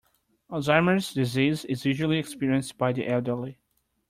[0.49, 3.59] Alzheimer’s disease is usually experienced by the elderly.